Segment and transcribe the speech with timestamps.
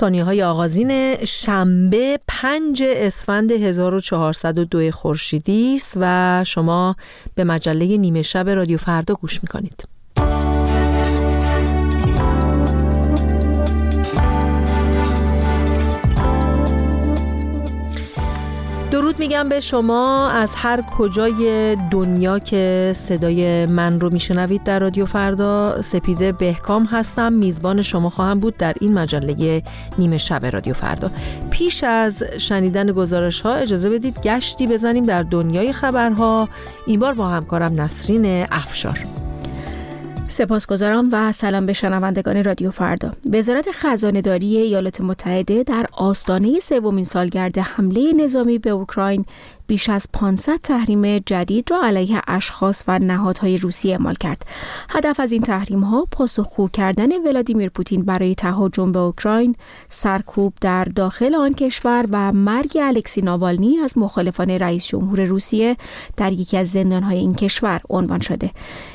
[0.00, 6.96] ثانیه های آغازین شنبه 5 اسفند 1402 خورشیدی است و شما
[7.34, 9.99] به مجله نیمه شب رادیو فردا گوش می‌کنید.
[19.20, 25.82] میگم به شما از هر کجای دنیا که صدای من رو میشنوید در رادیو فردا
[25.82, 27.32] سپیده بهکام هستم.
[27.32, 29.62] میزبان شما خواهم بود در این مجله
[29.98, 31.10] نیمه شب رادیو فردا.
[31.50, 36.48] پیش از شنیدن گزارش ها اجازه بدید گشتی بزنیم در دنیای خبرها.
[36.86, 38.98] این بار با همکارم نسرین افشار.
[40.40, 43.12] سپاسگزارم و سلام به شنوندگان رادیو فردا.
[43.32, 49.24] وزارت خزانه داری ایالات متحده در آستانه سومین سالگرد حمله نظامی به اوکراین
[49.70, 54.46] بیش از 500 تحریم جدید را علیه اشخاص و نهادهای روسی اعمال کرد.
[54.88, 59.56] هدف از این تحریم ها پاسخگو کردن ولادیمیر پوتین برای تهاجم به اوکراین،
[59.88, 65.76] سرکوب در داخل آن کشور و مرگ الکسی ناوالنی از مخالفان رئیس جمهور روسیه
[66.16, 68.50] در یکی از زندانهای این کشور عنوان شده.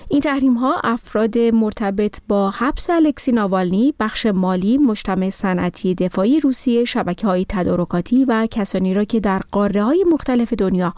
[0.09, 6.85] این تحریم ها افراد مرتبط با حبس الکسی ناوالنی، بخش مالی، مجتمع صنعتی دفاعی روسیه،
[6.85, 10.93] شبکه های تدارکاتی و کسانی را که در قاره های مختلف دنیا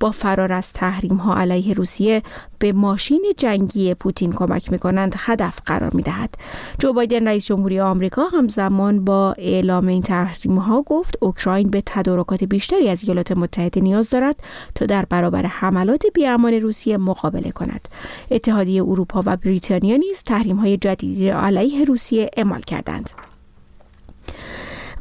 [0.00, 2.22] با فرار از تحریم ها علیه روسیه
[2.58, 6.34] به ماشین جنگی پوتین کمک می کنند هدف قرار می دهد.
[6.78, 12.44] جو بایدن رئیس جمهوری آمریکا همزمان با اعلام این تحریم ها گفت اوکراین به تدارکات
[12.44, 14.36] بیشتری از ایالات متحده نیاز دارد
[14.74, 17.88] تا در برابر حملات بیامان روسیه مقابله کند.
[18.30, 23.10] اتحادیه اروپا و بریتانیا نیز تحریم های جدیدی علیه روسیه اعمال کردند.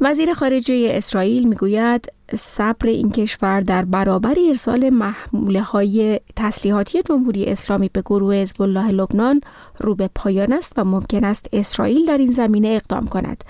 [0.01, 7.89] وزیر خارجه اسرائیل می‌گوید صبر این کشور در برابر ارسال محموله های تسلیحاتی جمهوری اسلامی
[7.93, 9.41] به گروه حزب الله لبنان
[9.79, 13.43] رو به پایان است و ممکن است اسرائیل در این زمینه اقدام کند.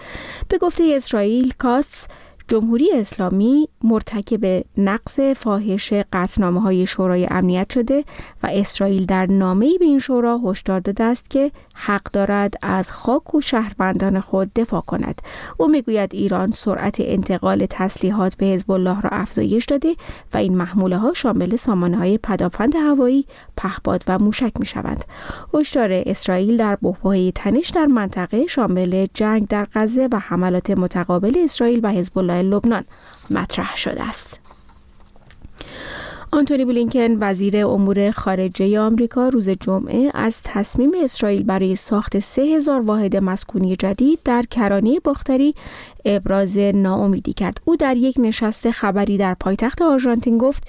[0.50, 2.08] به گفته اسرائیل کاس
[2.48, 8.04] جمهوری اسلامی مرتکب نقص فاحش قطنامه های شورای امنیت شده
[8.44, 11.52] و اسرائیل در نامه به این شورا هشدار داده است که
[11.84, 15.22] حق دارد از خاک و شهروندان خود دفاع کند.
[15.58, 19.96] او می‌گوید ایران سرعت انتقال تسلیحات به حزب الله را افزایش داده
[20.34, 23.26] و این محموله ها شامل سامانه های پدافند هوایی
[23.58, 25.06] پهپاد و موشک می شوند
[25.54, 31.80] هشدار اسرائیل در بحبوحه تنش در منطقه شامل جنگ در غزه و حملات متقابل اسرائیل
[31.84, 32.84] و حزب الله لبنان
[33.30, 34.41] مطرح شده است.
[36.34, 42.82] آنتونی بلینکن وزیر امور خارجه آمریکا روز جمعه از تصمیم اسرائیل برای ساخت سه هزار
[42.82, 45.56] واحد مسکونی جدید در کرانه باختری
[46.06, 47.62] ابراز ناامیدی کرد.
[47.66, 50.64] او در یک نشست خبری در پایتخت آرژانتین گفت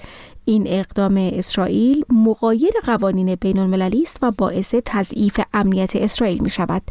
[0.45, 6.81] این اقدام اسرائیل مقایر قوانین بین المللی است و باعث تضعیف امنیت اسرائیل می شود.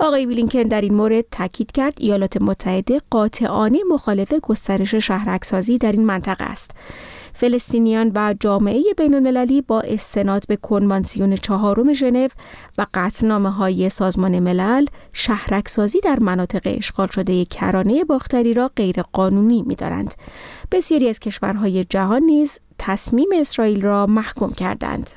[0.00, 6.04] آقای بلینکن در این مورد تاکید کرد ایالات متحده قاطعانه مخالف گسترش شهرکسازی در این
[6.06, 6.70] منطقه است.
[7.40, 12.28] فلسطینیان و جامعه بین المللی با استناد به کنوانسیون چهارم ژنو
[12.78, 19.62] و قطعنامه های سازمان ملل شهرکسازی در مناطق اشغال شده کرانه باختری را غیر قانونی
[19.62, 20.14] می دارند.
[20.72, 25.10] بسیاری از کشورهای جهان نیز تصمیم اسرائیل را محکوم کردند.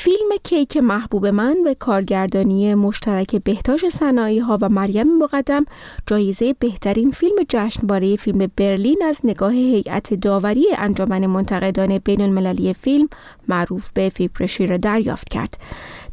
[0.00, 5.64] فیلم کیک محبوب من به کارگردانی مشترک بهتاش صنایع ها و مریم مقدم
[6.06, 13.08] جایزه بهترین فیلم جشنواره فیلم برلین از نگاه هیئت داوری انجمن منتقدان بین المللی فیلم
[13.48, 15.58] معروف به فیپرشی را دریافت کرد.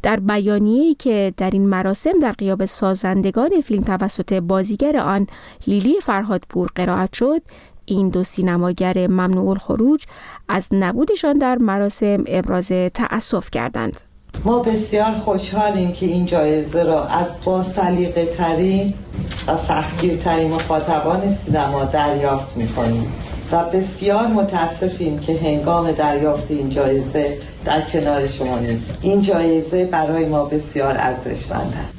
[0.02, 5.26] در بیانیه‌ای که در این مراسم در قیاب سازندگان فیلم توسط بازیگر آن
[5.66, 7.42] لیلی فرهادپور قرائت شد
[7.86, 10.04] این دو سینماگر ممنوع الخروج
[10.48, 14.00] از نبودشان در مراسم ابراز تأسف کردند.
[14.44, 18.94] ما بسیار خوشحالیم که این جایزه را از با سلیقه ترین
[19.46, 23.12] و سختگیرترین مخاطبان سینما دریافت می‌کنیم
[23.52, 28.98] و بسیار متاسفیم که هنگام دریافت این جایزه در کنار شما نیست.
[29.02, 31.96] این جایزه برای ما بسیار ارزشمند است.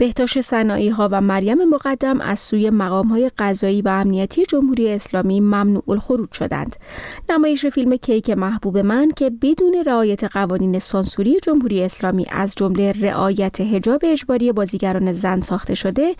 [0.00, 5.40] بهتاش صناعی ها و مریم مقدم از سوی مقام های قضایی و امنیتی جمهوری اسلامی
[5.40, 6.76] ممنوع الخروج شدند.
[7.28, 13.60] نمایش فیلم کیک محبوب من که بدون رعایت قوانین سانسوری جمهوری اسلامی از جمله رعایت
[13.60, 16.14] حجاب اجباری بازیگران زن ساخته شده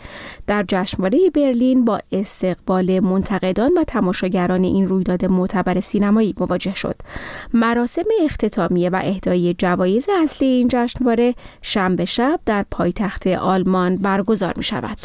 [0.46, 6.96] در جشنواره برلین با استقبال منتقدان و تماشاگران این رویداد معتبر سینمایی مواجه شد.
[7.54, 14.54] مراسم اختتامیه و اهدای جوایز اصلی این جشنواره شنبه شب در پایتخت آلمان آلمان برگزار
[14.56, 14.98] می شود.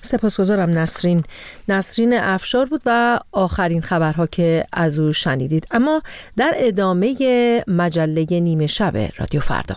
[0.00, 1.22] سپاسگزارم نسرین.
[1.68, 5.66] نسرین افشار بود و آخرین خبرها که از او شنیدید.
[5.70, 6.02] اما
[6.36, 9.76] در ادامه مجله نیمه شب رادیو فردا.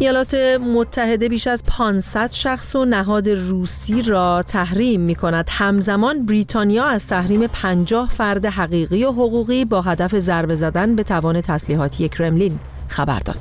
[0.00, 0.34] ایالات
[0.74, 5.48] متحده بیش از 500 شخص و نهاد روسی را تحریم می کند.
[5.50, 11.40] همزمان بریتانیا از تحریم 50 فرد حقیقی و حقوقی با هدف ضربه زدن به توان
[11.40, 12.58] تسلیحاتی کرملین
[12.88, 13.38] خبر داد.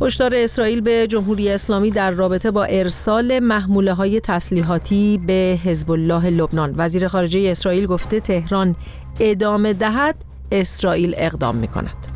[0.00, 6.30] هشدار اسرائیل به جمهوری اسلامی در رابطه با ارسال محموله های تسلیحاتی به حزب الله
[6.30, 8.76] لبنان وزیر خارجه اسرائیل گفته تهران
[9.20, 10.14] ادامه دهد
[10.52, 12.11] اسرائیل اقدام می کند.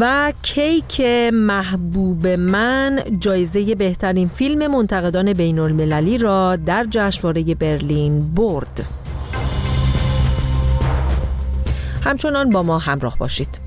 [0.00, 1.00] و کیک
[1.32, 8.84] محبوب من جایزه بهترین فیلم منتقدان بین المللی را در جشنواره برلین برد.
[12.04, 13.61] همچنان با ما همراه باشید.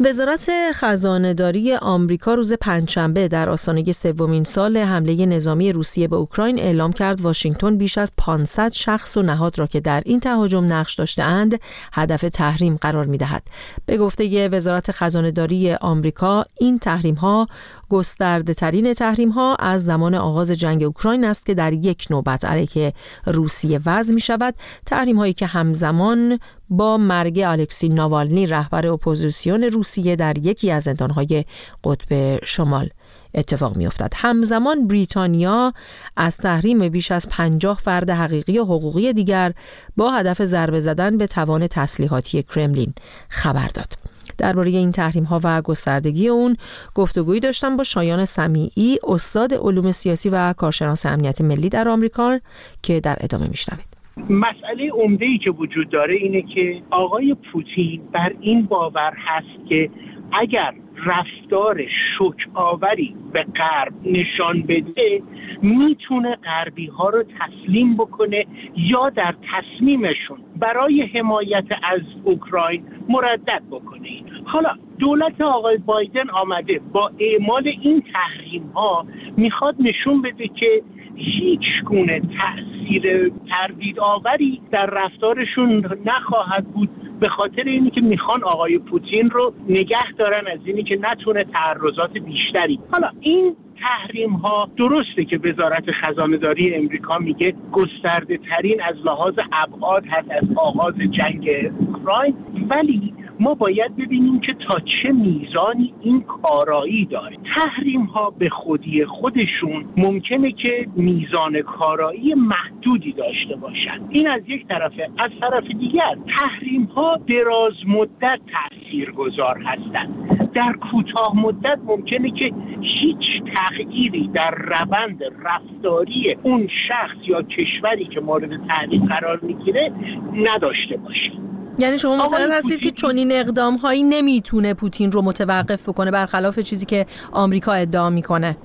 [0.00, 6.92] وزارت خزانهداری آمریکا روز پنجشنبه در آستانه سومین سال حمله نظامی روسیه به اوکراین اعلام
[6.92, 11.60] کرد واشنگتن بیش از 500 شخص و نهاد را که در این تهاجم نقش داشتهاند
[11.92, 13.42] هدف تحریم قرار می‌دهد.
[13.86, 17.48] به گفته وزارت خزانهداری آمریکا این تحریم ها
[17.88, 22.92] گسترده ترین تحریم ها از زمان آغاز جنگ اوکراین است که در یک نوبت علیه
[23.26, 24.54] روسیه وضع می شود
[24.86, 26.38] تحریم هایی که همزمان
[26.70, 31.44] با مرگ الکسی ناوالنی رهبر اپوزیسیون روسیه در یکی از زندانهای
[31.84, 32.88] قطب شمال
[33.34, 34.12] اتفاق می افتد.
[34.16, 35.72] همزمان بریتانیا
[36.16, 39.52] از تحریم بیش از پنجاه فرد حقیقی و حقوقی دیگر
[39.96, 42.94] با هدف ضربه زدن به توان تسلیحاتی کرملین
[43.28, 44.17] خبر داد.
[44.38, 46.56] درباره این تحریم ها و گستردگی اون
[46.94, 52.38] گفتگویی داشتم با شایان سمیعی استاد علوم سیاسی و کارشناس امنیت ملی در آمریکا
[52.82, 53.98] که در ادامه میشنوید.
[54.30, 59.90] مسئله عمده ای که وجود داره اینه که آقای پوتین بر این باور هست که
[60.32, 60.74] اگر
[61.06, 65.22] رفتار شک آوری به غرب نشان بده
[65.62, 68.46] می‌تونه غربی ها رو تسلیم بکنه
[68.76, 74.08] یا در تصمیمشون برای حمایت از اوکراین مردد بکنه.
[74.44, 79.06] حالا دولت آقای بایدن آمده با اعمال این تحریم ها
[79.36, 80.82] می‌خواد نشون بده که
[81.18, 86.88] هیچ گونه تاثیر تردید آوری در رفتارشون نخواهد بود
[87.20, 92.12] به خاطر اینی که می‌خوان آقای پوتین رو نگه دارن از اینی که نتونه تعرضات
[92.12, 92.78] بیشتری.
[92.92, 99.34] حالا این تحریم ها درسته که وزارت خزانه داری امریکا میگه گسترده ترین از لحاظ
[99.52, 102.34] ابعاد هست از آغاز جنگ اوکراین
[102.70, 107.36] ولی ما باید ببینیم که تا چه میزانی این کارایی داره.
[107.56, 114.66] تحریم ها به خودی خودشون ممکنه که میزان کارایی محدودی داشته باشند این از یک
[114.66, 115.10] طرفه.
[115.18, 120.28] از طرف دیگر تحریم ها دراز مدت تأثیر گذار هستند.
[120.54, 128.20] در کوتاه مدت ممکنه که هیچ تغییری در روند رفتاری اون شخص یا کشوری که
[128.20, 129.92] مورد تحریم قرار می‌گیره
[130.34, 131.32] نداشته باشه.
[131.78, 136.86] یعنی شما معتقد هستید که چنین اقدام هایی نمی‌تونه پوتین رو متوقف بکنه برخلاف چیزی
[136.86, 138.56] که آمریکا ادعا می‌کنه.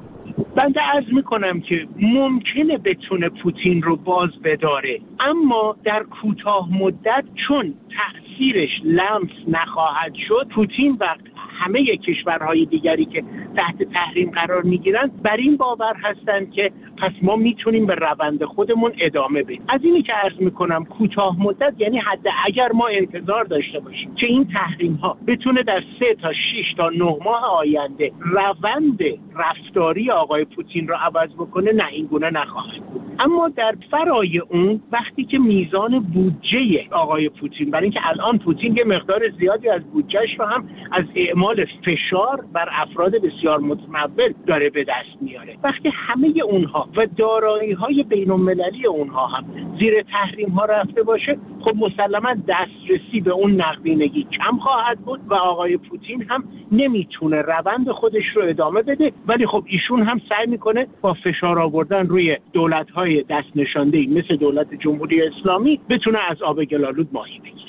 [0.55, 7.73] بنده عرض می‌کنم که ممکنه بتونه پوتین رو باز بداره اما در کوتاه مدت چون
[7.97, 11.15] تاثیرش لمس نخواهد شد پوتین و
[11.63, 13.23] همه کشورهای دیگری که
[13.57, 18.91] تحت تحریم قرار می‌گیرن بر این باور هستند که پس ما می‌تونیم به روند خودمون
[18.99, 19.63] ادامه بدیم.
[19.67, 24.27] از اینی که عرض می‌کنم کوتاه مدت یعنی حد اگر ما انتظار داشته باشیم که
[24.27, 28.99] این تحریم ها بتونه در سه تا 6 تا نه ماه آینده روند
[29.35, 33.01] رفتاری آقای پوتین رو عوض بکنه نه این گونه نخواهد بود.
[33.19, 38.83] اما در فرای اون وقتی که میزان بودجه آقای پوتین برای اینکه الان پوتین یه
[38.83, 41.52] مقدار زیادی از بودجهش رو هم از اعمال
[41.85, 45.57] فشار بر افراد بسیار متمول داره به دست میاره.
[45.63, 49.45] وقتی همه اونها و دارایی های بین المللی اونها هم
[49.79, 55.33] زیر تحریم ها رفته باشه خب مسلما دسترسی به اون نقدینگی کم خواهد بود و
[55.33, 59.11] آقای پوتین هم نمی‌تونه روند خودش رو ادامه بده.
[59.27, 64.35] ولی خب ایشون هم سعی می‌کنه با فشار آوردن روی دولت های دست نشانده مثل
[64.35, 67.62] دولت جمهوری اسلامی بتونه از آب گلالود ماهی بگیره.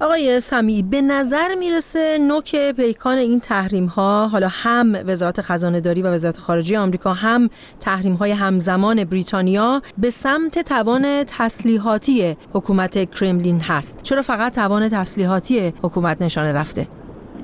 [0.00, 6.02] آقای سمی به نظر می‌رسه نوک پیکان این تحریم ها حالا هم وزارت خزانه داری
[6.02, 13.60] و وزارت خارجه آمریکا هم تحریم های همزمان بریتانیا به سمت توان تسلیحاتی حکومت کرملین
[13.60, 13.98] هست.
[14.02, 16.86] چرا فقط توان تسلیحاتی حکومت نشانه رفته؟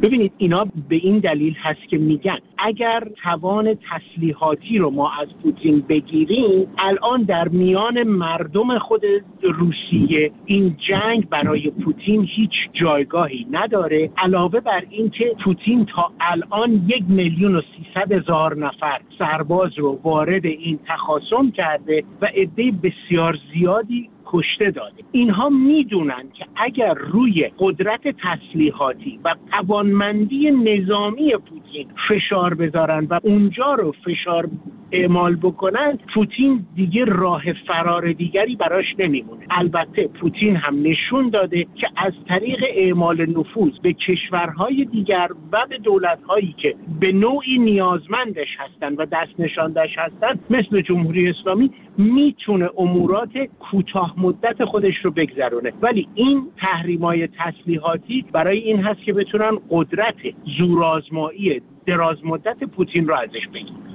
[0.02, 5.80] ببینید اینا به این دلیل هست که میگن اگر توان تسلیحاتی رو ما از پوتین
[5.88, 9.02] بگیریم الان در میان مردم خود
[9.42, 17.04] روسیه این جنگ برای پوتین هیچ جایگاهی نداره علاوه بر اینکه پوتین تا الان یک
[17.08, 24.08] میلیون و سیصد هزار نفر سرباز رو وارد این تخاصم کرده و عده بسیار زیادی
[24.32, 33.06] کشته داده اینها می‌دونن که اگر روی قدرت تسلیحاتی و توانمندی نظامی پوتین فشار بذارن
[33.10, 34.48] و اونجا رو فشار
[34.92, 39.46] اعمال بکنن پوتین دیگه راه فرار دیگری براش نمیمونه.
[39.50, 45.78] البته پوتین هم نشون داده که از طریق اعمال نفوذ به کشورهای دیگر و به
[45.78, 53.38] دولتهایی که به نوعی نیازمندش هستند و دست نشاندش هستند مثل جمهوری اسلامی می‌تونه امورات
[53.60, 55.72] کوتاه مدت خودش رو بگذرونه.
[55.82, 60.16] ولی این تحریمای تسلیحاتی برای این هست که بتونن قدرت
[60.58, 63.89] زورآزمایی دراز مدت پوتین رو ازش بگیرن.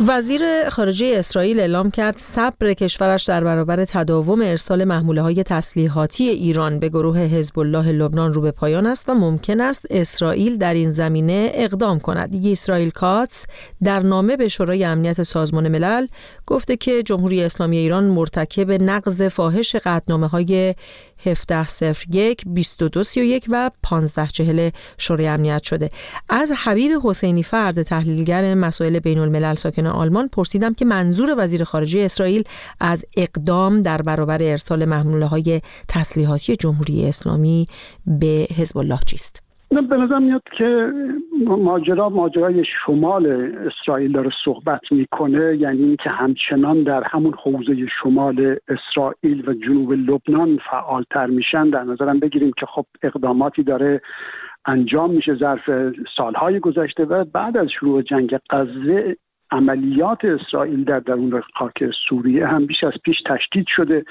[0.00, 6.78] وزیر خارجه اسرائیل اعلام کرد صبر کشورش در برابر تداوم ارسال محموله های تسلیحاتی ایران
[6.78, 10.90] به گروه حزب الله لبنان رو به پایان است و ممکن است اسرائیل در این
[10.90, 12.46] زمینه اقدام کند.
[12.46, 13.46] اسرائیل کاتس
[13.82, 16.06] در نامه به شورای امنیت سازمان ملل
[16.46, 20.74] گفته که جمهوری اسلامی ایران مرتکب نقض فاحش قطنامه های
[21.24, 25.90] 1701 2231 و 1540 شورای امنیت شده.
[26.28, 32.00] از حبیب حسینی فرد تحلیلگر مسائل بین الملل ساکن آلمان پرسیدم که منظور وزیر خارجه
[32.00, 32.44] اسرائیل
[32.80, 37.66] از اقدام در برابر ارسال محموله های تسلیحاتی جمهوری اسلامی
[38.06, 40.92] به حزب الله چیست؟ به نظر میاد که
[41.46, 43.26] ماجرا ماجرای شمال
[43.66, 50.58] اسرائیل داره صحبت می‌کنه یعنی اینکه همچنان در همون حوزه شمال اسرائیل و جنوب لبنان
[50.70, 51.70] فعالتر میشن.
[51.70, 54.00] در نظرم بگیریم که خب اقداماتی داره
[54.66, 55.70] انجام میشه ظرف
[56.16, 59.16] سالهای گذشته و بعد از شروع جنگ غزه
[59.50, 64.04] عملیات اسرائیل در درون خاک سوریه هم بیش از پیش تشدید شده.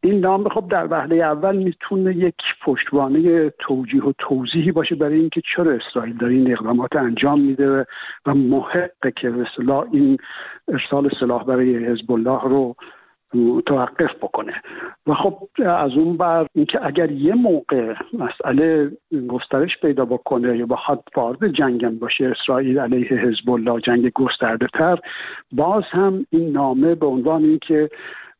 [0.00, 5.42] این نام خب در وهله اول می‌تونه یک پشتوانه توجیه و توضیحی باشه برای اینکه
[5.56, 7.86] چرا اسرائیل داره این اقدامات انجام میده
[8.26, 9.46] و محقه که به
[9.92, 10.18] این
[10.68, 12.76] ارسال سلاح برای حزب الله رو
[13.34, 14.52] متوقف بکنه.
[15.06, 18.90] و خب از اون بر اینکه اگر یه موقع مسئله
[19.28, 24.98] گسترش پیدا بکنه یا بخواد وارد جنگم باشه اسرائیل علیه حزب الله جنگ گسترده تر
[25.52, 27.90] باز هم این نامه به عنوان اینکه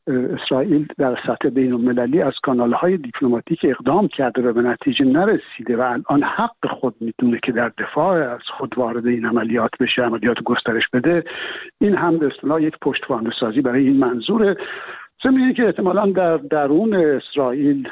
[0.07, 5.77] اسرائیل در سطح بین المللی از کانال های دیپلماتیک اقدام کرده و به نتیجه نرسیده
[5.77, 10.43] و الان حق خود می‌دونه که در دفاع از خود وارد این عملیات بشه عملیات
[10.45, 11.25] گسترش بده.
[11.81, 14.57] این هم به اصطلاح یک پشتوانه سازی برای این منظوره.
[15.23, 17.89] ضمن که احتمالا در درون اسرائیل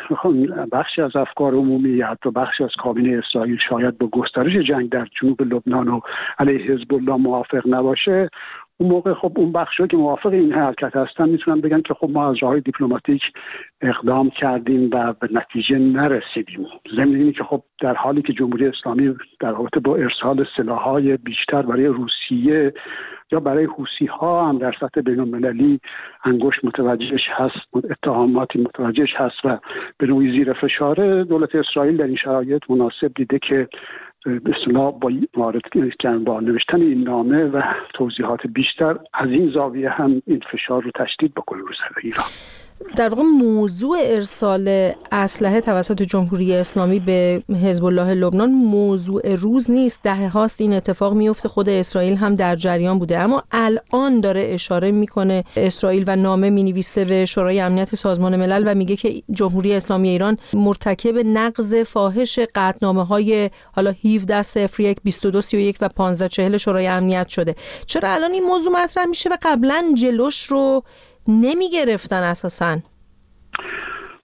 [0.73, 5.43] بخشی از افکار عمومی حتی بخشی از کابینه اسرائیل شاید با گسترش جنگ در جنوب
[5.43, 6.01] لبنان و
[6.39, 8.29] علیه حزب الله موافق نباشه.
[8.81, 12.31] اون موقع خب اون بخشی که موافق این حرکت هستن می‌تونن بگن که خب ما
[12.31, 13.23] از راه دیپلماتیک
[13.81, 16.67] اقدام کردیم و به نتیجه نرسیدیم.
[16.97, 21.87] ضمن که خب در حالی که جمهوری اسلامی در رابطه با ارسال سلاحهای بیشتر برای
[21.87, 22.73] روسیه
[23.33, 25.81] یا برای حوسی ها هم در سطح بین المللی
[26.25, 29.59] انگشت متوجهش هست اتهاماتی متوجهش هست و
[29.99, 33.69] به نوعی زیر فشاره دولت اسرائیل در این شرایط مناسب دیده که
[34.25, 35.63] به اصطلاح با وارد
[36.25, 37.63] با نوشتن این نامه و
[37.95, 42.27] توضیحات بیشتر از این زاویه هم این فشار رو تشدید بکنه رو ایران.
[42.97, 50.03] در واقع موضوع ارسال اسلحه توسط جمهوری اسلامی به حزب الله لبنان موضوع روز نیست.
[50.03, 51.49] ده هاست این اتفاق میفته.
[51.49, 53.19] خود اسرائیل هم در جریان بوده.
[53.19, 55.45] اما الان داره اشاره می‌کنه.
[55.57, 60.37] اسرائیل و نامه می‌نویسه به شورای امنیت سازمان ملل و میگه که جمهوری اسلامی ایران
[60.53, 67.29] مرتکب نقض فاحش قطعنامه های حالا 17 01 22 31 و 15 40 شورای امنیت
[67.29, 67.55] شده.
[67.87, 70.83] چرا الان این موضوع مطرح میشه و قبلا جلوش رو
[71.29, 72.77] نمی گرفتن اساسا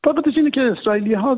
[0.07, 1.37] بابتش اینه که اسرائیلی ها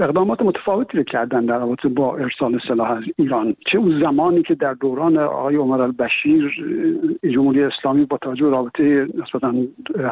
[0.00, 3.56] اقدامات متفاوتی رو کردن در رابطه با ارسال سلاح از ایران.
[3.72, 6.52] چه اون زمانی که در دوران آقای عمر البشیر
[7.34, 9.54] جمهوری اسلامی با توجه رابطه نسبتا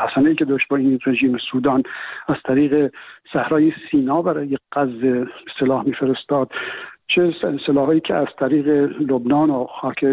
[0.08, 1.82] حسنه که داشت با این رژیم سودان
[2.28, 2.92] از طریق
[3.32, 5.26] صحرای سینا برای قز
[5.60, 6.50] سلاح میفرستاد.
[7.08, 7.34] چه
[7.66, 8.66] سلاحایی که از طریق
[9.00, 10.04] لبنان و خاک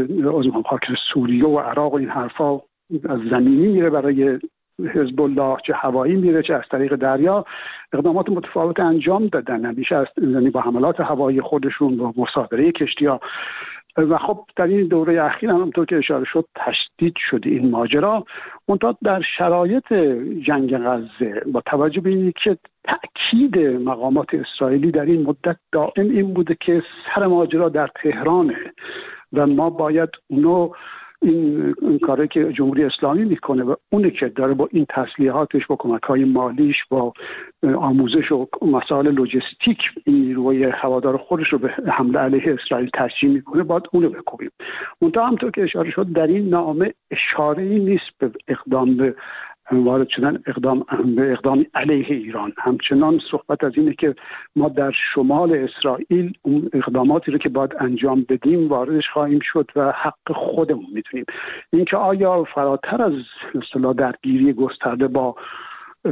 [0.66, 2.60] خاک سوریه و عراق و این حرفا
[3.10, 4.40] از زمینی میره برای
[4.80, 7.46] حزب الله چه هوایی میره چه از طریق دریا
[7.94, 9.66] اقدامات متفاوت انجام دادن.
[9.66, 13.20] همیشه از یعنی با حملات هوایی خودشون با مصادره کشتی ها.
[13.98, 18.26] و خب در این دوره اخیر هم همطور که اشاره شد تشدید شد این ماجرا.
[18.68, 19.94] منتها در شرایط
[20.48, 26.34] جنگ غزه با توجه به اینکه که تاکید مقامات اسرائیلی در این مدت دائم این
[26.34, 28.74] بوده که سر ماجرا در تهرانه
[29.34, 30.70] و ما باید اونو
[31.22, 36.04] این, کاری که جمهوری اسلامی می‌کنه و اونه که داره با این تسلیحاتش با کمک
[36.04, 37.14] های مالیش با
[37.64, 43.64] آموزش و مسائل لوجستیک این نیروی هوادار خودش رو به حمله علیه اسرائیل تشجیع می‌کنه
[43.64, 44.50] باید اونو بکوبیم.
[45.02, 49.16] منتها همطور که اشاره شد در این نامه اشاره ای نیست به اقدام به
[49.72, 52.54] وارد شدن اقدام به اقدام علیه ایران.
[52.58, 54.16] همچنان صحبت از اینه که
[54.56, 59.92] ما در شمال اسرائیل اون اقداماتی رو که باید انجام بدیم واردش خواهیم شد و
[59.92, 61.26] حق خودمون می‌تونیم.
[61.74, 63.14] اینکه آیا فراتر از
[63.56, 65.36] اصطلاح درگیری گسترده با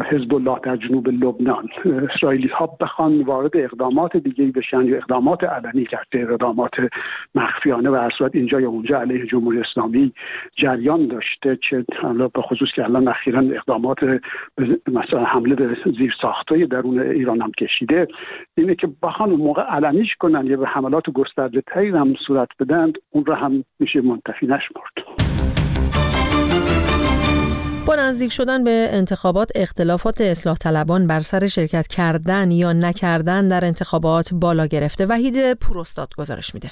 [0.02, 1.70] حزب الله در جنوب لبنان.
[1.86, 6.72] اسرائیلی ها بخوان وارد اقدامات دیگه بشن یا اقدامات علنی کرده اقدامات
[7.36, 10.14] مخفیانه و صورت اینجا یا اونجا علیه جمهوری اسلامی
[10.58, 11.86] جریان داشته چه
[12.34, 13.98] به خصوص که الان اخیرا اقدامات
[14.88, 18.08] مثلا حمله به زیر ساختای درون ایران هم کشیده.
[18.58, 23.26] اینه که بخوان موقع علنیش کنن یا به حملات گسترده تری هم صورت بدن اون
[23.26, 25.65] رو هم میشه منتفی نشمرد.
[27.86, 33.66] با نزدیک شدن به انتخابات اختلافات اصلاح طلبان بر سر شرکت کردن یا نکردن در
[33.66, 35.06] انتخابات بالا گرفته.
[35.06, 36.72] وحید پروستاد گزارش میده.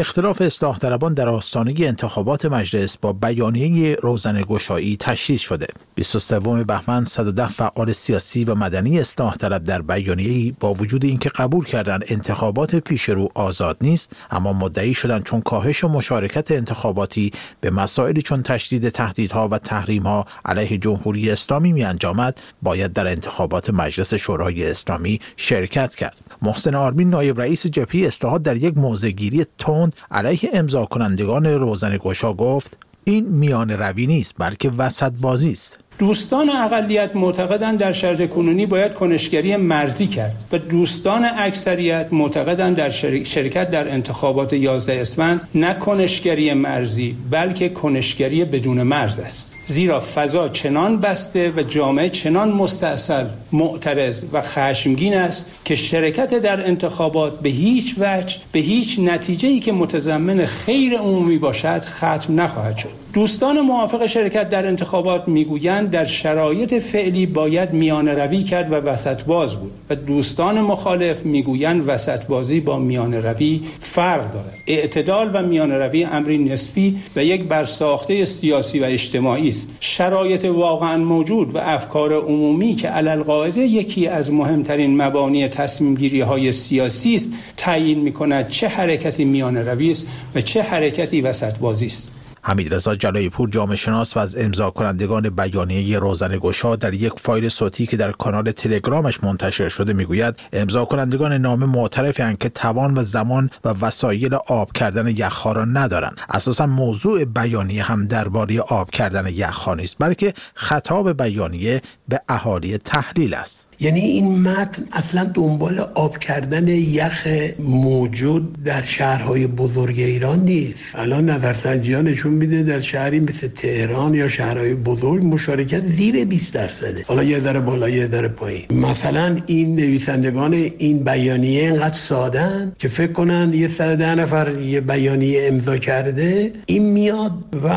[0.00, 5.66] اختلاف اصلاح طلبان در آستانه انتخابات مجلس با بیانیه روزن گشایی تشدید شده.
[5.94, 11.64] 23 بهمن 110 فعال سیاسی و مدنی اصلاح طلب در بیانیه با وجود اینکه قبول
[11.64, 18.22] کردن انتخابات پیش رو آزاد نیست اما مدعی شدند چون کاهش مشارکت انتخاباتی به مسائلی
[18.22, 24.70] چون تشدید تهدیدها و تحریمها علیه جمهوری اسلامی می انجامد باید در انتخابات مجلس شورای
[24.70, 26.27] اسلامی شرکت کرد.
[26.42, 32.34] محسن آرمین نایب رئیس جبهه اصلاحات در یک موضعگیری تند علیه امضا کنندگان روزن گشا
[32.34, 35.78] گفت این میان روی نیست بلکه وسط بازی است.
[35.98, 42.90] دوستان اقلیت معتقدند در شرط کنونی باید کنشگری مرزی کرد و دوستان اکثریت معتقدند در
[43.24, 49.56] شرکت در انتخابات 11 اسفند نه کنشگری مرزی بلکه کنشگری بدون مرز است.
[49.64, 56.66] زیرا فضا چنان بسته و جامعه چنان مستاصل معترض و خشمگین است که شرکت در
[56.66, 62.76] انتخابات به هیچ وجه به هیچ نتیجه ای که متضمن خیر عمومی باشد ختم نخواهد
[62.76, 63.07] شد.
[63.12, 69.22] دوستان موافق شرکت در انتخابات می‌گویند در شرایط فعلی باید میان روی کرد و وسط
[69.22, 74.58] باز بود و دوستان مخالف می‌گویند وسط بازی با میان روی فرق دارد.
[74.66, 79.70] اعتدال و میان روی امری نسبی و یک برساخته سیاسی و اجتماعی است.
[79.80, 86.52] شرایط واقعا موجود و افکار عمومی که علل یکی از مهمترین مبانی تصمیم گیری های
[86.52, 91.86] سیاسی است تعیین می کند چه حرکتی میان روی است و چه حرکتی وسط بازی
[91.86, 92.17] است.
[92.42, 97.48] حمیدرضا جلایی پور جامعه شناس و از امضا کنندگان بیانیه روزن گشا در یک فایل
[97.48, 103.02] صوتی که در کانال تلگرامش منتشر شده می‌گوید امضا کنندگان نامه معترفند که توان و
[103.02, 106.20] زمان و وسایل آب کردن یخها را ندارند.
[106.30, 113.34] اساسا موضوع بیانیه هم درباره آب کردن یخها نیست بلکه خطاب بیانیه به اهالی تحلیل
[113.34, 113.67] است.
[113.80, 120.84] یعنی این متن اصلا دنبال آب کردن یخ موجود در شهرهای بزرگ ایران نیست.
[120.94, 126.54] الان نظرسنجی ها نشون میده در شهری مثل تهران یا شهرهای بزرگ مشارکت زیر 20
[126.54, 128.64] درصده حالا یه در بالا یه در پایین.
[128.70, 135.48] مثلا این نویسندگان این بیانیه اینقدر سادن که فکر کنن یه ده نفر یه بیانیه
[135.48, 137.32] امضا کرده این میاد
[137.64, 137.68] و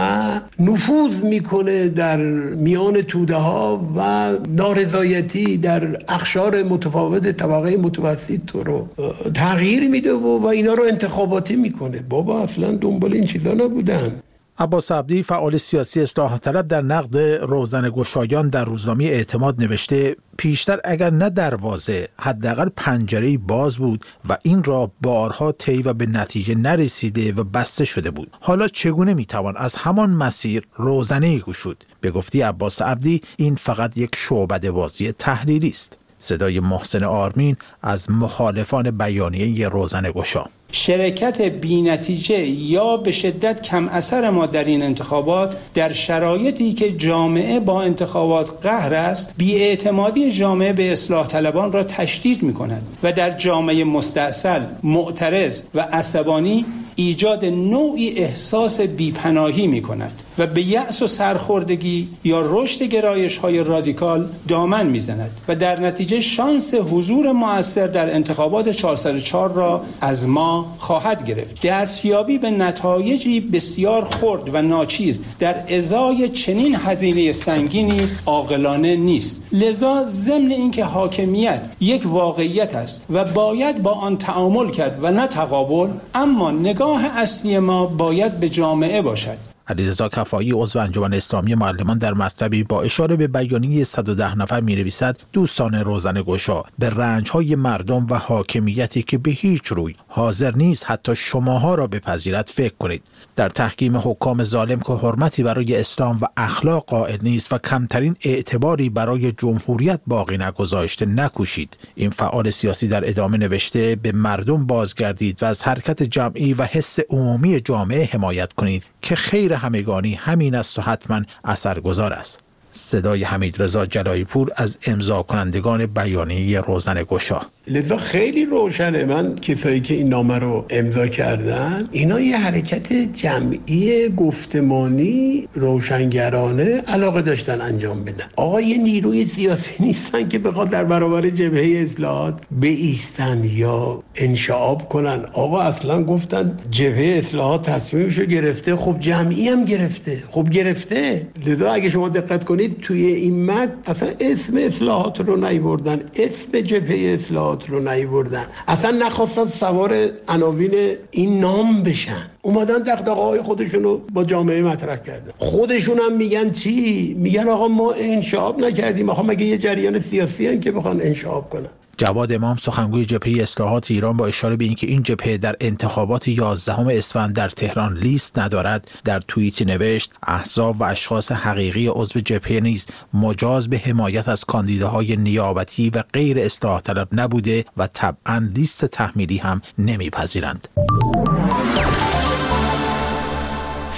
[0.60, 2.18] نفوذ می‌کنه در
[2.56, 8.88] میان توده ها و نارضایتی در اخشار متفاوت طبقه متوسط تو رو
[9.34, 12.02] تغییر میده و, و اینا رو انتخاباتی می‌کنه.
[12.10, 14.12] بابا اصلا دنبال این چیزا نبودن.
[14.58, 20.80] عباس عبدی فعال سیاسی اصلاح طلب در نقد روزن گشایان در روزنامه اعتماد نوشته پیشتر
[20.84, 26.56] اگر نه دروازه حداقل پنجره باز بود و این را بارها طی و به نتیجه
[26.56, 28.38] نرسیده و بسته شده بود.
[28.42, 34.16] حالا چگونه می‌توان از همان مسیر روزنه گشود؟ به گفتی عباس عبدی این فقط یک
[34.16, 35.98] شعبده بازی تحلیلی است.
[36.22, 40.46] صدای محسن آرمین از مخالفان بیانیه روزن گشا.
[40.72, 47.60] شرکت بینتیجه یا به شدت کم اثر ما در این انتخابات در شرایطی که جامعه
[47.60, 53.32] با انتخابات قهر است بیاعتمادی جامعه به اصلاح طلبان را تشدید می کند و در
[53.32, 61.08] جامعه مستاصل معترض و عصبانی ایجاد نوعی احساس بیپناهی می کند و به یأس و
[61.08, 68.16] سرخوردگی یا رشد گرایش های رادیکال دامن می‌زند و در نتیجه شانس حضور موثر در
[68.16, 71.66] انتخابات 404 را از ما خواهد گرفت.
[71.66, 79.44] دستیابی به نتایجی بسیار خرد و ناچیز در ازای چنین هزینه سنگینی عاقلانه نیست.
[79.52, 85.28] لذا ضمن اینکه حاکمیت یک واقعیت است و باید با آن تعامل کرد و نه
[85.28, 89.51] تقابل اما نگاه اصلی ما باید به جامعه باشد.
[89.72, 94.76] علیرضا کفایی عضو انجمن اسلامی معلمان در مطلبی با اشاره به بیانیه 110 نفر می
[94.76, 100.52] نویسد دوستان روزن گشا به رنج های مردم و حاکمیتی که به هیچ روی حاضر
[100.56, 103.02] نیست حتی شماها را بپذیرد فکر کنید.
[103.36, 108.90] در تحکیم حکام ظالم که حرمتی برای اسلام و اخلاق قائل نیست و کمترین اعتباری
[108.90, 111.78] برای جمهوریت باقی نگذاشته نکوشید.
[111.96, 117.00] این فعال سیاسی در ادامه نوشته به مردم بازگردید و از حرکت جمعی و حس
[117.10, 122.40] عمومی جامعه حمایت کنید که خیر همگانی همین است و حتما اثرگذار است.
[122.72, 129.06] صدای حمید رضا جلایی پور از امضا کنندگان بیانیه روزن گشا لذا خیلی روشنه.
[129.06, 137.22] من کسایی که این نامه رو امضا کردن اینا یه حرکت جمعی گفتمانی روشنگرانه علاقه
[137.22, 138.26] داشتن انجام بدن.
[138.36, 145.26] آقا یه نیروی سیاسی نیستن که بخواد در برابر جبهه اصلاحات ایستن یا انشعاب کنن.
[145.34, 148.76] آقا اصلا گفتن جبهه اصلاحات تصمیمشو گرفته.
[148.76, 150.24] خب جمعی هم گرفته.
[150.32, 151.28] خب گرفته.
[151.46, 156.00] لذا اگه شما دقت کنید توی این مد اصلا اسم اصلاحات رو نیوردن.
[156.16, 157.51] اسم جبهه اصلاحات.
[157.68, 158.46] رو نیوردن.
[158.68, 162.30] اصلا نخواستن سوار عناوین این نام بشن.
[162.42, 165.32] اومدن دقدقه های خودشون رو با جامعه مطرح کردن.
[165.38, 169.10] خودشون هم میگن چی؟ میگن آقا ما انشاب نکردیم.
[169.10, 171.70] آقا مگه یه جریان سیاسی هن که بخوان انشاب کنن؟
[172.02, 176.98] جواد امام سخنگوی جبهه اصلاحات ایران با اشاره به اینکه این جبهه در انتخابات 11
[176.98, 182.88] اسفند در تهران لیست ندارد در توییتی نوشت احزاب و اشخاص حقیقی عضو جبهه نیز
[183.14, 189.38] مجاز به حمایت از کاندیداهای نیابتی و غیر اصلاح طلب نبوده و طبعا لیست تحمیلی
[189.38, 190.68] هم نمیپذیرند.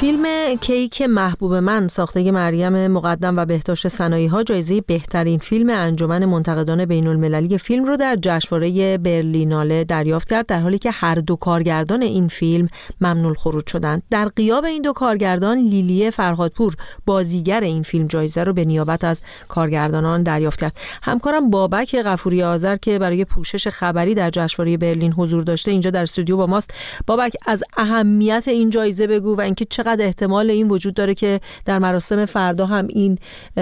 [0.04, 6.26] فیلم کیک محبوب من ساخته مریم مقدم و بهداشت سنایی ها جایزه بهترین فیلم انجمن
[6.26, 11.36] منتقدان بین المللی فیلم رو در جشنواره برلیناله دریافت کرد در حالی که هر دو
[11.36, 12.68] کارگردان این فیلم
[13.02, 14.04] ممنول خروج شدند.
[14.10, 19.22] در قیاب این دو کارگردان لیلیه فرهادپور بازیگر این فیلم جایزه رو به نیابت از
[19.48, 20.78] کارگردانان دریافت کرد.
[21.02, 26.04] همکارم بابک غفوری آذر که برای پوشش خبری در جشنواره برلین حضور داشته اینجا در
[26.04, 26.74] استودیو با ماست.
[27.08, 31.80] بابک از اهمیت این جایزه بگو و اینکه چقدر احتمال این وجود داره که در
[31.80, 33.18] مراسم فردا هم این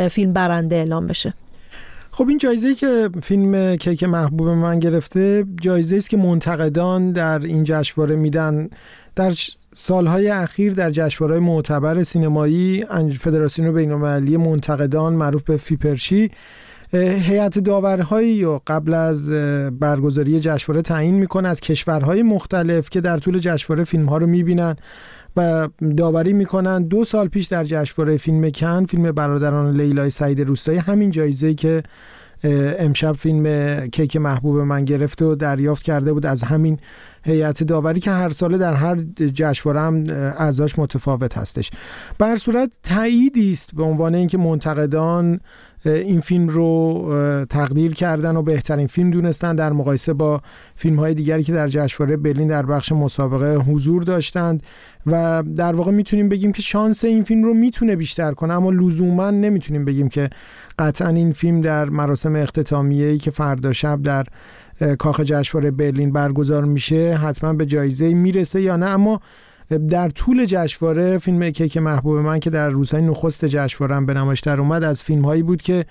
[0.09, 1.33] فیلم برنده اعلام بشه.
[2.11, 7.63] خب این جایزه که فیلم کیک محبوب من گرفته جایزه است که منتقدان در این
[7.63, 8.69] جشنواره میدن.
[9.15, 9.33] در
[9.73, 12.85] سالهای اخیر در جشنواره معتبر سینمایی
[13.19, 16.31] فدراسیون بین‌المللی منتقدان معروف به فیپرشی.
[16.93, 19.29] هیئت داورهایی و قبل از
[19.79, 24.75] برگزاری جشنواره تعیین می‌کنه از کشورهای مختلف که در طول جشنواره فیلم ها رو می‌بینن
[25.35, 26.83] و داوری می‌کنن.
[26.83, 31.83] دو سال پیش در جشنواره فیلم کن فیلم برادران لیلای سعید روستایی همین جایزه که
[32.79, 33.45] امشب فیلم
[33.87, 36.25] کیک محبوب من گرفته و دریافت کرده بود.
[36.25, 36.79] از همین
[37.23, 40.03] هیئت داوری که هر ساله در هر جشنواره هم
[40.37, 41.71] اعضاش متفاوت هستش.
[42.17, 45.39] بر صورت تاییدی است به عنوان اینکه منتقدان
[45.85, 49.55] این فیلم رو تقدیر کردن و بهترین فیلم دونستن.
[49.55, 50.41] در مقایسه با
[50.75, 54.63] فیلم های دیگری که در جشنواره برلین در بخش مسابقه حضور داشتند
[55.05, 58.53] و در واقع می‌تونیم بگیم که شانس این فیلم رو می‌تونه بیشتر کنه.
[58.53, 60.29] اما لزوما نمی‌تونیم بگیم که
[60.79, 64.25] قطعا این فیلم در مراسم اختتامیه ای که فردا شب در
[64.99, 68.85] کاخ جشنواره برلین برگزار میشه حتما به جایزه می‌رسه یا نه.
[68.85, 69.21] اما
[69.89, 74.59] در طول جشنواره فیلم کیک محبوب من که در روزهای نخست جشنواره به نمایش در
[74.59, 75.85] اومد از فیلم هایی بود که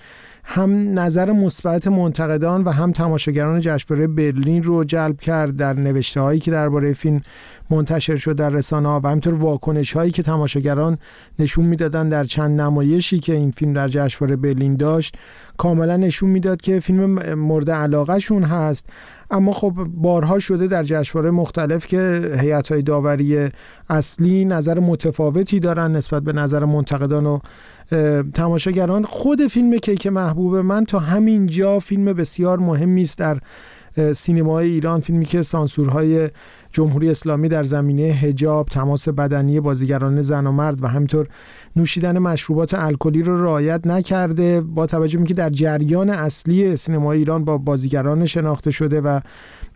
[0.53, 6.39] هم نظر مثبت منتقدان و هم تماشاگران جشنواره برلین رو جلب کرد در نوشته هایی
[6.39, 7.21] که درباره فیلم
[7.69, 10.97] منتشر شد در رسانه ها و همینطور واکنش هایی که تماشاگران
[11.39, 15.15] نشون می‌دادن در چند نمایشی که این فیلم در جشنواره برلین داشت
[15.57, 18.85] کاملا نشون می‌داد که فیلم مورد علاقه شون هست.
[19.31, 23.49] اما خب بارها شده در جشنواره مختلف که هیئت های داوری
[23.89, 27.39] اصلی نظر متفاوتی دارن نسبت به نظر منتقدان و
[28.33, 33.39] تماشاگران خود فیلم کیک محبوب من تا همین جا فیلم بسیار مهمی است در
[34.13, 35.01] سینمای ایران.
[35.01, 36.29] فیلمی که سانسورهای
[36.73, 41.27] جمهوری اسلامی در زمینه هجاب، تماس بدنی بازیگران زن و مرد و همینطور
[41.75, 44.61] نوشیدن مشروبات الکلی رو رعایت نکرده.
[44.61, 49.19] با توجه به که در جریان اصلی سینمای ایران با بازیگران شناخته شده و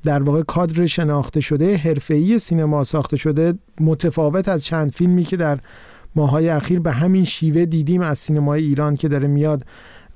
[0.04, 5.60] در واقع کادر شناخته شده حرفه‌ای سینما ساخته شده متفاوت از چند فیلمی که در
[6.15, 9.65] ماهای اخیر به همین شیوه دیدیم از سینمای ایران که داره میاد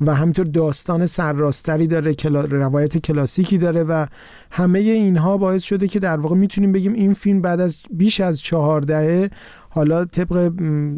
[0.01, 2.15] و همینطور داستان سرراستری داره.
[2.49, 4.05] روایت کلاسیکی داره و
[4.51, 8.39] همه اینها باعث شده که در واقع می‌تونیم بگیم این فیلم بعد از بیش از
[8.39, 9.29] چهار دهه
[9.69, 10.51] حالا طبق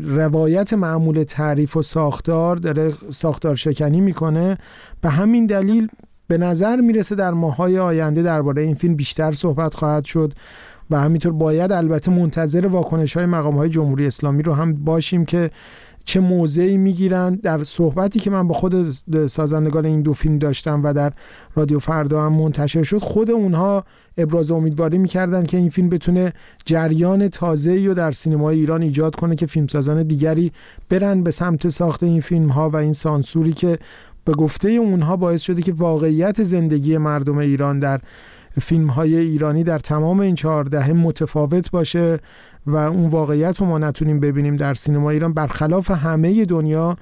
[0.03, 4.57] روایت معمول تعریف و ساختار داره ساختار شکنی می‌کنه
[5.01, 5.87] به همین دلیل
[6.27, 10.33] به نظر می‌رسه در ماهای آینده درباره این فیلم بیشتر صحبت خواهد شد
[10.91, 15.51] و همینطور باید البته منتظر واکنش های مقام های جمهوری اسلامی رو هم باشیم که
[16.05, 18.91] چه موضعی می‌گیرند در صحبتی که من با خود
[19.27, 21.13] سازندگان این دو فیلم داشتم و در
[21.55, 23.83] رادیو فردا هم منتشر شد خود اونها
[24.17, 26.33] ابراز امیدواری می‌کردن که این فیلم بتونه
[26.65, 30.51] جریان تازه رو در سینمای ایران ایجاد کنه که فیلمسازان دیگری
[30.89, 33.79] برن به سمت ساخت این فیلم ها و این سانسوری که
[34.25, 38.01] به گفته اونها باعث شده که واقعیت زندگی مردم ایران در
[38.61, 42.19] فیلم های ایرانی در تمام این چهار دهه متفاوت باشه
[42.65, 45.33] و اون واقعیت رو ما نتونیم ببینیم در سینما ایران.
[45.33, 46.97] برخلاف همه دنیا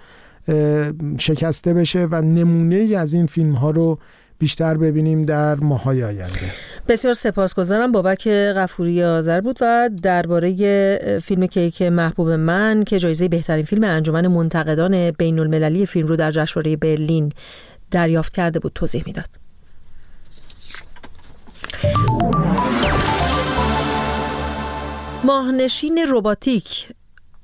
[1.17, 3.99] شکسته بشه و نمونه ای از این فیلم ها رو
[4.39, 6.51] بیشتر ببینیم در ماهای آینده.
[6.87, 7.91] بسیار سپاسگزارم.
[7.91, 14.27] بابک غفوری آذر بود و درباره فیلم کیک محبوب من که جایزه بهترین فیلم انجمن
[14.27, 17.31] منتقدان بین المللی فیلم رو در جشنواره برلین
[17.91, 19.48] دریافت کرده بود توضیح می‌داد.
[25.29, 26.87] ماهنشین روباتیک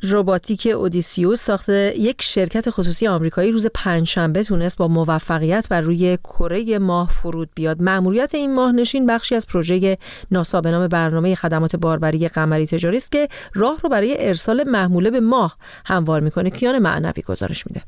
[0.01, 6.79] روباتیک اودیسیوس ساخته یک شرکت خصوصی آمریکایی روز پنجشنبه تونست با موفقیت بر روی کره
[6.79, 7.81] ماه فرود بیاد.
[7.81, 9.97] مأموریت این ماهنشین بخشی از پروژه
[10.31, 15.11] ناسا به نام برنامه خدمات باربری قمری تجاری است که راه رو برای ارسال محموله
[15.11, 16.49] به ماه هموار می‌کنه.
[16.49, 17.81] کیان معنوی گزارش میده.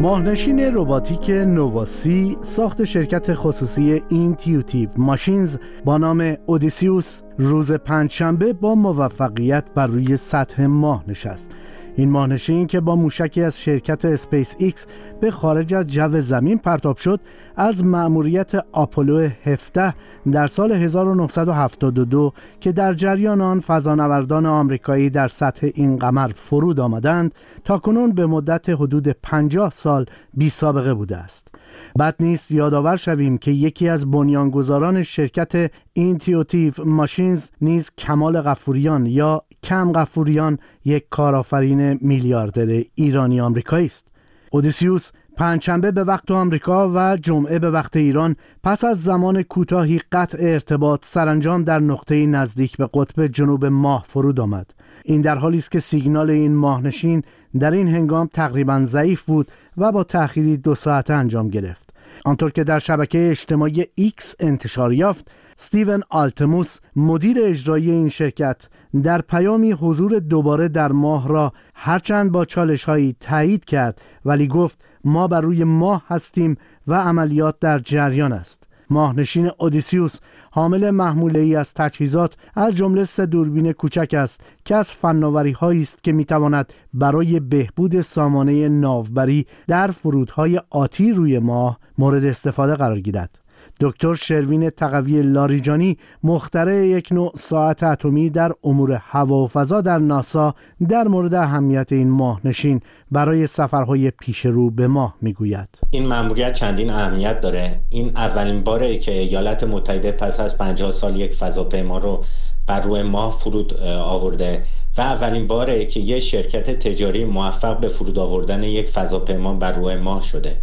[0.00, 9.64] ماهنشین رباتیک نوواسی ساخت شرکت خصوصی Intuitive Machines با نام اودیسیوس روز پنجشنبه با موفقیت
[9.74, 11.50] بر روی سطح ماه نشست.
[11.96, 14.86] این ماهنشین که با موشکی از شرکت اسپیس ایکس
[15.20, 17.20] به خارج از جو زمین پرتاب شد
[17.56, 19.94] از مأموریت آپولو 17
[20.32, 27.34] در سال 1972 که در جریان آن فضانوردان آمریکایی در سطح این قمر فرود آمدند
[27.64, 31.53] تا کنون به مدت حدود 50 سال بی سابقه بوده است.
[31.98, 39.42] بعد نیست یادآور شویم که یکی از بنیانگذاران شرکت اینتیوتیو ماشینز نیز کمال غفوریان یا
[39.62, 44.06] کم غفوریان یک کارآفرین میلیاردر ایرانی آمریکایی است.
[44.50, 50.38] اودیسیوس پنجشنبه به وقت آمریکا و جمعه به وقت ایران پس از زمان کوتاهی قطع
[50.40, 54.70] ارتباط سرانجام در نقطه نزدیک به قطب جنوب ماه فرود آمد.
[55.06, 57.22] این در حالی است که سیگنال این ماهنشین
[57.58, 61.90] در این هنگام تقریبا ضعیف بود و با تأخیری دو ساعته انجام گرفت.
[62.24, 68.56] آنطور که در شبکه اجتماعی X انتشار یافت ستیون آلتموس مدیر اجرایی این شرکت
[69.02, 74.84] در پیامی حضور دوباره در ماه را هرچند با چالش هایی تایید کرد ولی گفت
[75.04, 78.63] ما بر روی ماه هستیم و عملیات در جریان است.
[78.94, 80.16] ماهنشین اودیسیوس
[80.50, 85.82] حامل محموله ای از تجهیزات از جمله سه دوربین کوچک است که از فناوری هایی
[85.82, 93.00] است که می‌تواند برای بهبود سامانه ناوبری در فرودهای آتی روی ماه مورد استفاده قرار
[93.00, 93.43] گیرد.
[93.80, 99.98] دکتر شروین تقوی لاریجانی مخترع یک نوع ساعت اتمی در امور هوا و فضا در
[99.98, 100.54] ناسا
[100.88, 102.80] در مورد اهمیت این ماه نشین
[103.12, 105.68] برای سفرهای پیش رو به ماه می‌گوید.
[105.90, 107.80] این مأموریت چندین اهمیت داره.
[107.90, 112.24] این اولین باره که ایالات متحده پس از 50 سال یک فضاپیما رو
[112.66, 114.64] بر روی ماه فرود آورده
[114.98, 119.96] و اولین باره که یک شرکت تجاری موفق به فرود آوردن یک فضاپیما بر روی
[119.96, 120.56] ماه شده.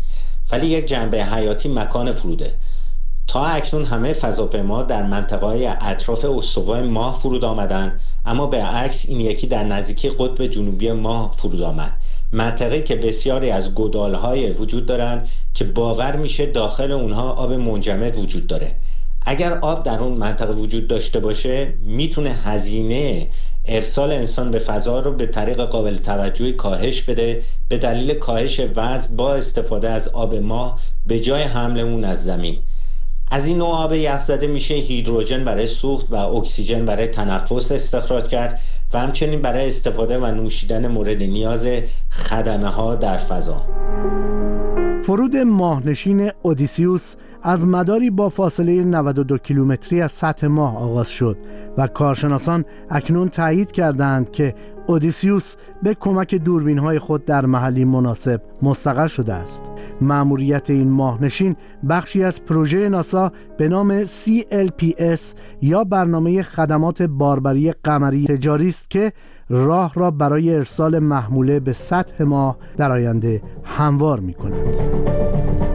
[0.51, 2.53] ولی یک جنبه حیاتی مکان فروده.
[3.27, 9.05] تا اکنون همه فضاپیما در منطقه های اطراف استوای ماه فرود آمدن اما به عکس
[9.07, 11.91] این یکی در نزدیکی قطب جنوبی ماه فرود آمد.
[12.31, 18.47] منطقه که بسیاری از گدالهای وجود دارند که باور میشه داخل اونها آب منجمد وجود
[18.47, 18.75] داره.
[19.25, 23.27] اگر آب در اون منطقه وجود داشته باشه می‌تونه هزینه
[23.65, 29.15] ارسال انسان به فضا رو به طریق قابل توجهی کاهش بده به دلیل کاهش وزن
[29.15, 32.57] با استفاده از آب ماه به جای حمل اون از زمین.
[33.33, 38.59] از این نوع آب یخزده میشه هیدروژن برای سوخت و اکسیژن برای تنفس استخراج کرد
[38.93, 41.67] و همچنین برای استفاده و نوشیدن مورد نیاز
[42.09, 43.65] خدمه ها در فضا.
[45.01, 51.37] فرود ماهنشین اودیسیوس از مداری با فاصله 92 کیلومتری از سطح ماه آغاز شد
[51.77, 54.55] و کارشناسان اکنون تایید کردند که
[54.87, 59.63] اودیسیوس به کمک دوربین های خود در محلی مناسب مستقر شده است
[60.01, 61.55] مأموریت این ماهنشین
[61.89, 65.21] بخشی از پروژه ناسا به نام CLPS
[65.61, 69.13] یا برنامه خدمات باربری قمری تجاری است که
[69.49, 75.70] راه را برای ارسال محموله به سطح ماه در آینده هموار می کند.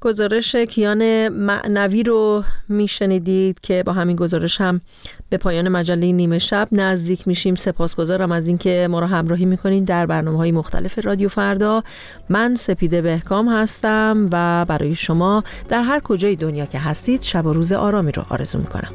[0.00, 4.80] گزارش کیان معنوی رو میشنیدید که با همین گزارش هم
[5.28, 7.54] به پایان مجله نیمه شب نزدیک میشیم.
[7.54, 11.82] سپاسگزارم از اینکه ما رو همراهی می‌کنین در برنامه های مختلف رادیو فردا.
[12.28, 17.52] من سپیده بهکام هستم و برای شما در هر کجای دنیا که هستید شب و
[17.52, 18.92] روز آرامی رو آرزو می‌کنم.